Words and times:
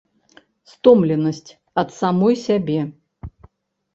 Стомленасць 0.71 1.51
ад 1.83 1.93
самой 1.99 2.35
сябе. 2.47 2.79